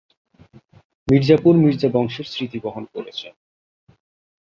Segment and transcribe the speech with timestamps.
[1.07, 3.27] মির্জাপুর মির্জা বংশের স্মৃতি বহন করেছে।